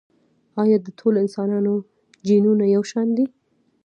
ایا 0.61 0.77
د 0.81 0.87
ټولو 0.99 1.17
انسانانو 1.23 1.73
جینونه 2.27 2.65
یو 2.75 2.83
شان 2.91 3.07
دي؟ 3.17 3.25